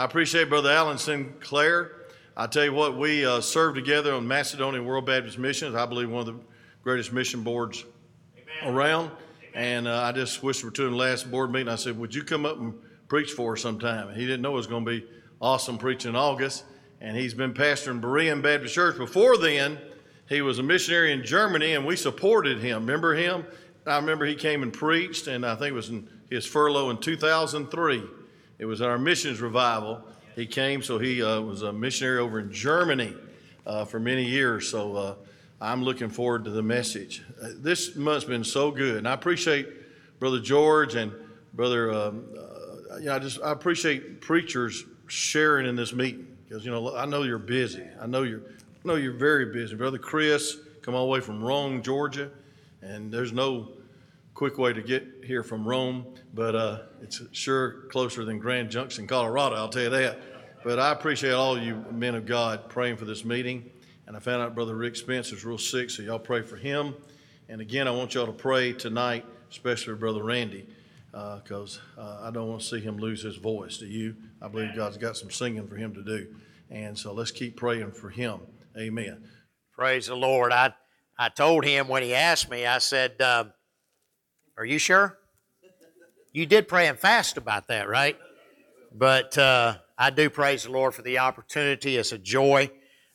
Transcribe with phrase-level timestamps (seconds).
[0.00, 1.92] I appreciate Brother Alan Sinclair.
[2.34, 5.74] I tell you what, we uh, served together on Macedonian World Baptist Missions.
[5.74, 6.40] I believe one of the
[6.82, 7.84] greatest mission boards
[8.64, 9.10] around.
[9.52, 11.68] And uh, I just whispered to him last board meeting.
[11.68, 12.72] I said, "Would you come up and
[13.08, 15.06] preach for us sometime?" And he didn't know it was going to be
[15.38, 16.64] awesome preaching in August.
[17.02, 18.96] And he's been pastoring Berean Baptist Church.
[18.96, 19.78] Before then,
[20.30, 22.86] he was a missionary in Germany, and we supported him.
[22.86, 23.44] Remember him?
[23.86, 26.96] I remember he came and preached, and I think it was in his furlough in
[26.96, 28.02] 2003.
[28.60, 30.02] It was our missions revival.
[30.36, 33.14] He came, so he uh, was a missionary over in Germany
[33.66, 34.68] uh, for many years.
[34.68, 35.14] So uh,
[35.62, 37.22] I'm looking forward to the message.
[37.42, 39.66] Uh, this month's been so good, and I appreciate
[40.18, 41.10] Brother George and
[41.54, 41.90] Brother.
[41.90, 46.70] Um, uh, you know, I just I appreciate preachers sharing in this meeting because you
[46.70, 47.84] know I know you're busy.
[47.98, 49.74] I know you're I know you're very busy.
[49.74, 52.30] Brother Chris, come all the way from Rome, Georgia,
[52.82, 53.72] and there's no
[54.40, 59.06] quick way to get here from Rome, but uh, it's sure closer than Grand Junction,
[59.06, 59.54] Colorado.
[59.54, 60.18] I'll tell you that.
[60.64, 63.70] But I appreciate all you men of God praying for this meeting.
[64.06, 66.94] And I found out Brother Rick Spence is real sick, so y'all pray for him.
[67.50, 70.66] And again, I want y'all to pray tonight, especially for Brother Randy,
[71.12, 73.76] because uh, uh, I don't want to see him lose his voice.
[73.76, 74.16] Do you?
[74.40, 76.34] I believe God's got some singing for him to do.
[76.70, 78.40] And so let's keep praying for him.
[78.74, 79.22] Amen.
[79.76, 80.50] Praise the Lord.
[80.50, 80.72] I,
[81.18, 83.44] I told him when he asked me, I said, uh,
[84.60, 85.18] Are you sure?
[86.34, 88.18] You did pray and fast about that, right?
[88.94, 91.96] But uh, I do praise the Lord for the opportunity.
[91.96, 92.70] It's a joy.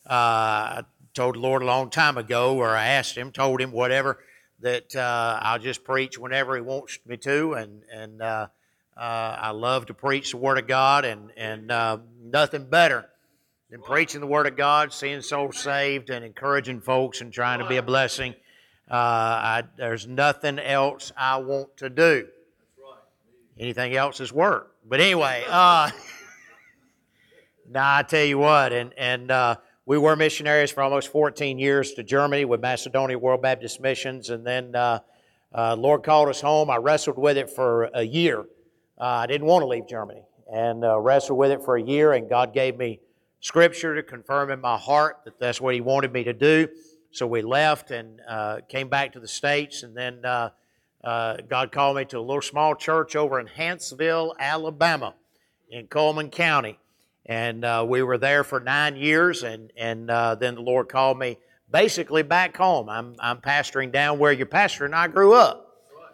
[0.09, 0.81] Uh, I
[1.13, 4.17] told the Lord a long time ago, or I asked Him, told Him, whatever,
[4.61, 7.53] that uh, I'll just preach whenever He wants me to.
[7.53, 8.47] And, and uh,
[8.97, 13.05] uh, I love to preach the Word of God, and, and uh, nothing better
[13.69, 17.67] than preaching the Word of God, seeing souls saved, and encouraging folks and trying to
[17.67, 18.33] be a blessing.
[18.93, 22.27] I, there's nothing else I want to do.
[23.57, 24.75] Anything else is work.
[24.87, 25.89] But anyway, uh,
[27.69, 29.55] now I tell you what, and and uh,
[29.85, 34.45] we were missionaries for almost 14 years to Germany with Macedonia World Baptist Missions, and
[34.45, 34.99] then uh,
[35.53, 36.69] uh, Lord called us home.
[36.69, 38.41] I wrestled with it for a year.
[38.99, 42.13] Uh, I didn't want to leave Germany, and uh, wrestled with it for a year,
[42.13, 42.99] and God gave me
[43.39, 46.67] Scripture to confirm in my heart that that's what He wanted me to do.
[47.11, 50.49] So we left and uh, came back to the states, and then uh,
[51.47, 55.13] God called me to a little small church over in Huntsville, Alabama,
[55.69, 56.79] in Coleman County.
[57.25, 61.17] And uh, we were there for nine years, and, and uh, then the Lord called
[61.17, 61.37] me
[61.71, 62.89] basically back home.
[62.89, 65.61] I'm, I'm pastoring down where your pastor and I grew up.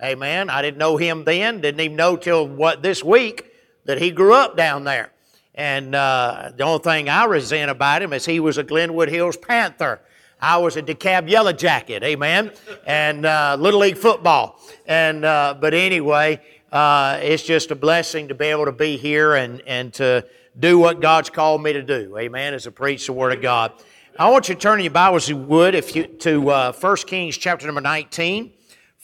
[0.03, 0.49] Amen.
[0.49, 3.45] I didn't know him then, didn't even know till what this week
[3.85, 5.11] that he grew up down there.
[5.53, 9.37] And uh, the only thing I resent about him is he was a Glenwood Hills
[9.37, 10.01] Panther.
[10.41, 12.51] I was a DeKalb Yellow Jacket, amen,
[12.87, 14.59] and uh, Little League football.
[14.87, 16.41] And uh, but anyway,
[16.71, 20.25] uh, it's just a blessing to be able to be here and and to
[20.59, 23.71] do what God's called me to do, amen, as a preach the Word of God.
[24.17, 27.37] I want you to turn your Bibles, you would, if you to uh, 1 Kings
[27.37, 28.51] chapter number 19.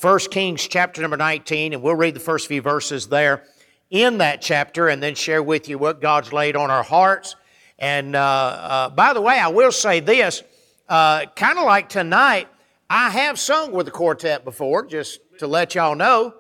[0.02, 3.44] 1 Kings chapter number 19, and we'll read the first few verses there
[3.90, 7.36] in that chapter and then share with you what God's laid on our hearts.
[7.80, 10.44] And uh, uh, by the way, I will say this
[10.90, 12.48] uh, kind of like tonight,
[12.90, 16.36] I have sung with the quartet before, just to let y'all know.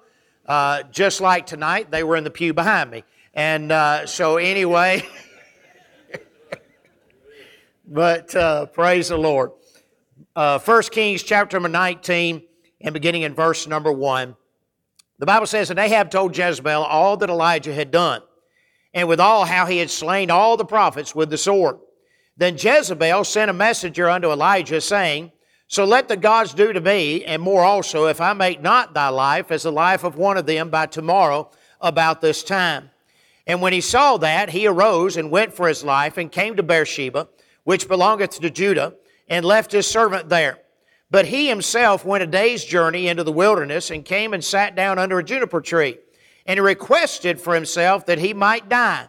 [0.46, 3.03] Uh, just like tonight, they were in the pew behind me.
[3.34, 5.06] And uh, so, anyway,
[7.88, 9.52] but uh, praise the Lord.
[10.36, 12.44] Uh, 1 Kings chapter number 19
[12.81, 14.36] and beginning in verse number 1.
[15.19, 18.22] The Bible says, And Ahab told Jezebel all that Elijah had done,
[18.94, 21.80] and with all how he had slain all the prophets with the sword.
[22.38, 25.31] Then Jezebel sent a messenger unto Elijah, saying,
[25.68, 29.09] So let the gods do to me, and more also, if I make not thy
[29.09, 31.50] life as the life of one of them by tomorrow
[31.81, 32.92] about this time.
[33.48, 36.64] And when he saw that, he arose and went for his life, and came to
[36.64, 37.28] Beersheba,
[37.64, 38.94] which belongeth to Judah,
[39.28, 40.59] and left his servant there.
[41.09, 45.00] But he himself went a day's journey into the wilderness, and came and sat down
[45.00, 45.98] under a juniper tree.
[46.46, 49.08] And requested for himself that he might die,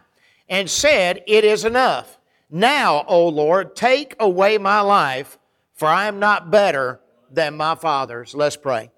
[0.49, 2.18] and said, It is enough.
[2.51, 5.39] Now, O Lord, take away my life,
[5.75, 7.01] for I am not better
[7.31, 8.35] than my fathers.
[8.35, 8.91] Let's pray.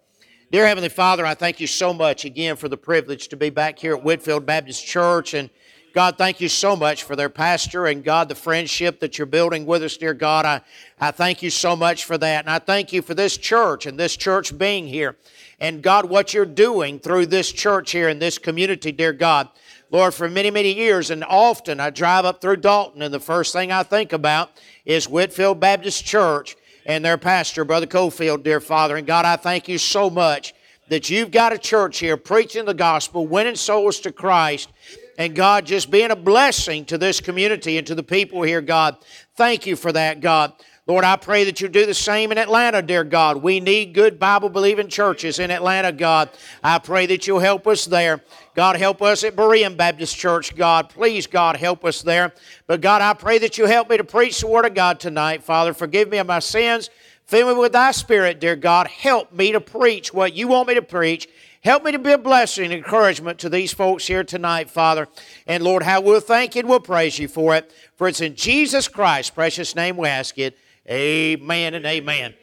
[0.52, 3.79] Dear Heavenly Father, I thank you so much again for the privilege to be back
[3.79, 5.35] here at Whitfield Baptist Church.
[5.35, 5.50] And
[5.93, 9.67] God, thank you so much for their pastor and God, the friendship that you're building
[9.67, 10.47] with us, dear God.
[10.47, 10.61] I,
[11.00, 12.44] I thank you so much for that.
[12.44, 15.17] And I thank you for this church and this church being here.
[15.61, 19.49] And God, what you're doing through this church here in this community, dear God.
[19.91, 23.53] Lord, for many, many years, and often I drive up through Dalton, and the first
[23.53, 24.51] thing I think about
[24.85, 28.97] is Whitfield Baptist Church and their pastor, Brother Cofield, dear Father.
[28.97, 30.55] And God, I thank you so much
[30.90, 34.69] that you've got a church here preaching the gospel, winning souls to Christ,
[35.16, 38.96] and God just being a blessing to this community and to the people here, God.
[39.37, 40.52] Thank you for that, God.
[40.87, 43.37] Lord, I pray that you do the same in Atlanta, dear God.
[43.37, 46.31] We need good Bible believing churches in Atlanta, God.
[46.64, 48.20] I pray that you'll help us there.
[48.56, 50.88] God, help us at Berean Baptist Church, God.
[50.88, 52.32] Please, God, help us there.
[52.66, 55.44] But God, I pray that you help me to preach the Word of God tonight.
[55.44, 56.90] Father, forgive me of my sins.
[57.31, 58.88] Fill me with thy Spirit, dear God.
[58.88, 61.29] Help me to preach what you want me to preach.
[61.62, 65.06] Help me to be a blessing and encouragement to these folks here tonight, Father.
[65.47, 67.73] And Lord, how we'll thank you and we'll praise you for it.
[67.94, 70.59] For it's in Jesus Christ's precious name we ask it.
[70.88, 72.35] Amen and amen.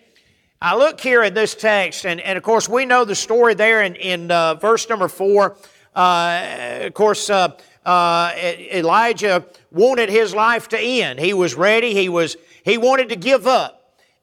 [0.62, 3.82] I look here at this text, and, and of course, we know the story there
[3.82, 5.58] in, in uh, verse number four.
[5.94, 11.20] Uh, of course, uh, uh Elijah wanted his life to end.
[11.20, 11.94] He was ready.
[11.94, 13.77] He was he wanted to give up.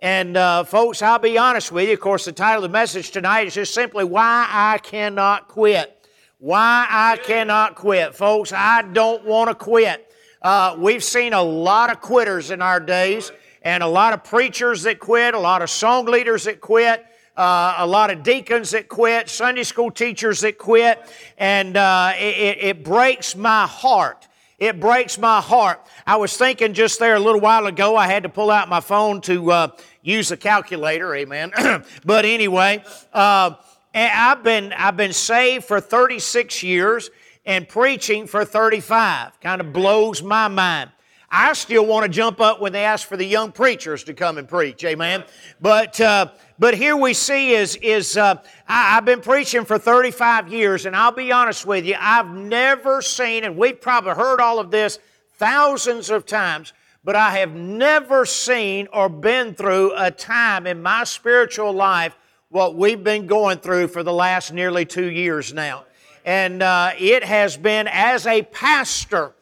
[0.04, 1.94] And uh, folks, I'll be honest with you.
[1.94, 6.06] Of course, the title of the message tonight is just simply "Why I Cannot Quit."
[6.38, 8.52] Why I cannot quit, folks.
[8.52, 10.12] I don't want to quit.
[10.42, 14.82] Uh, we've seen a lot of quitters in our days and a lot of preachers
[14.82, 17.06] that quit, a lot of song leaders that quit.
[17.34, 21.00] Uh, a lot of deacons that quit, Sunday school teachers that quit,
[21.38, 24.28] and uh, it, it breaks my heart.
[24.58, 25.84] It breaks my heart.
[26.06, 28.80] I was thinking just there a little while ago, I had to pull out my
[28.80, 29.68] phone to uh,
[30.02, 31.52] use a calculator, amen.
[32.04, 33.54] but anyway, uh,
[33.94, 37.10] I've, been, I've been saved for 36 years
[37.44, 39.40] and preaching for 35.
[39.40, 40.90] Kind of blows my mind.
[41.36, 44.38] I still want to jump up when they ask for the young preachers to come
[44.38, 45.24] and preach, amen.
[45.60, 46.28] But uh,
[46.60, 48.36] but here we see is is uh,
[48.68, 53.02] I, have been preaching for 35 years, and I'll be honest with you, I've never
[53.02, 55.00] seen, and we've probably heard all of this
[55.32, 56.72] thousands of times,
[57.02, 62.16] but I have never seen or been through a time in my spiritual life
[62.50, 65.84] what we've been going through for the last nearly two years now,
[66.24, 69.34] and uh, it has been as a pastor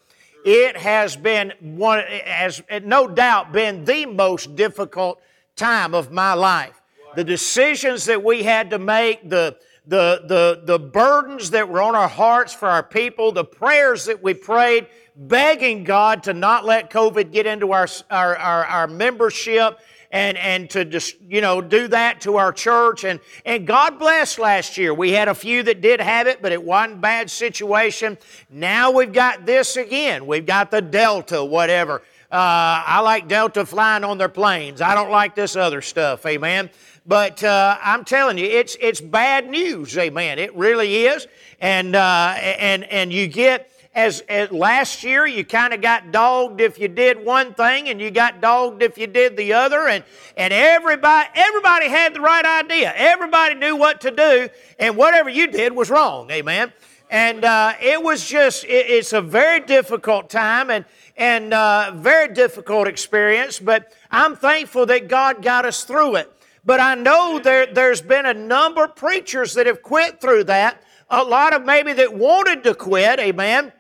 [0.45, 5.21] it has been one, has no doubt been the most difficult
[5.57, 6.81] time of my life.
[7.15, 9.57] The decisions that we had to make, the,
[9.87, 14.23] the, the, the burdens that were on our hearts for our people, the prayers that
[14.23, 19.79] we prayed, begging God to not let COVID get into our, our, our, our membership
[20.13, 23.05] and, and to just, you know, do that to our church.
[23.05, 24.93] And, and God bless last year.
[24.93, 28.19] We had a few that did have it, but it wasn't bad situation.
[28.51, 30.27] Now we've got this again.
[30.27, 32.03] We've got the Delta, whatever.
[32.31, 34.81] Uh, I like Delta flying on their planes.
[34.81, 36.71] I don't like this other stuff, amen.
[37.05, 40.39] But uh, I'm telling you, it's it's bad news, amen.
[40.39, 41.27] It really is,
[41.61, 46.61] and uh, and and you get as, as last year you kind of got dogged
[46.61, 50.03] if you did one thing and you got dogged if you did the other and,
[50.37, 52.93] and everybody everybody had the right idea.
[52.97, 54.49] Everybody knew what to do
[54.79, 56.73] and whatever you did was wrong amen?
[57.11, 62.33] And uh, it was just it, it's a very difficult time and and uh, very
[62.33, 66.33] difficult experience but i'm thankful that god got us through it.
[66.65, 70.83] But i know there, there's been a number of preachers that have quit through that.
[71.11, 73.71] A lot of maybe that wanted to quit amen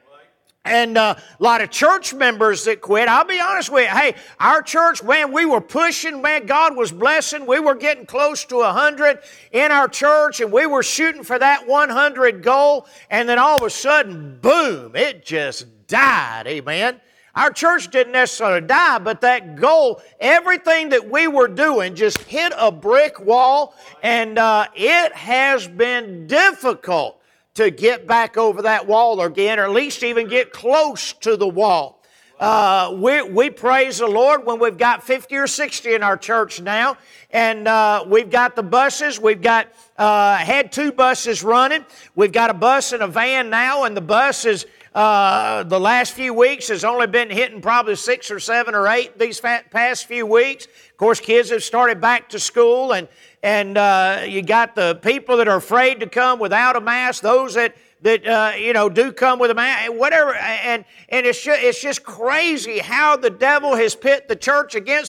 [0.64, 3.08] and uh, a lot of church members that quit.
[3.08, 3.96] I'll be honest with you.
[3.96, 7.46] Hey, our church, man, we were pushing, man, God was blessing.
[7.46, 9.18] We were getting close to 100
[9.50, 12.86] in our church, and we were shooting for that 100 goal.
[13.10, 16.46] And then all of a sudden, boom, it just died.
[16.46, 17.00] Amen.
[17.34, 22.52] Our church didn't necessarily die, but that goal, everything that we were doing just hit
[22.58, 27.21] a brick wall, and uh, it has been difficult
[27.54, 31.48] to get back over that wall again, or at least even get close to the
[31.48, 32.02] wall.
[32.40, 36.60] Uh, we, we praise the Lord when we've got 50 or 60 in our church
[36.60, 36.96] now,
[37.30, 39.20] and uh, we've got the buses.
[39.20, 41.84] We've got uh, had two buses running.
[42.16, 46.12] We've got a bus and a van now, and the bus is uh, the last
[46.12, 50.26] few weeks has only been hitting probably six or seven or eight these past few
[50.26, 50.66] weeks.
[50.66, 53.08] Of course, kids have started back to school, and
[53.42, 57.54] and uh, you got the people that are afraid to come without a mask, those
[57.54, 60.34] that that uh, you know do come with a mask, whatever.
[60.34, 65.00] And and it's just, it's just crazy how the devil has pit the church against